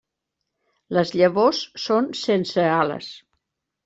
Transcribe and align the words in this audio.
Les 0.97 1.11
llavors 1.19 1.59
són 1.83 2.07
sense 2.21 2.65
ales. 2.79 3.11